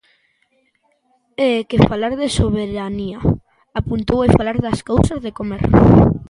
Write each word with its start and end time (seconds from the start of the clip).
E 1.45 1.47
é 1.59 1.61
que 1.69 1.85
falar 1.89 2.13
de 2.21 2.27
soberanía, 2.37 3.19
apuntou, 3.79 4.19
é 4.27 4.29
falar 4.37 4.57
das 4.65 4.79
cousas 4.89 5.19
de 5.25 5.31
comer. 5.39 5.63